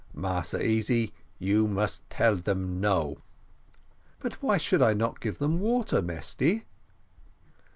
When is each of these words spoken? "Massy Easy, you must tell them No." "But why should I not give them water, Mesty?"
"Massy 0.15 0.57
Easy, 0.63 1.13
you 1.37 1.67
must 1.67 2.09
tell 2.09 2.35
them 2.35 2.79
No." 2.81 3.19
"But 4.19 4.41
why 4.41 4.57
should 4.57 4.81
I 4.81 4.93
not 4.95 5.19
give 5.21 5.37
them 5.37 5.59
water, 5.59 6.01
Mesty?" 6.01 6.65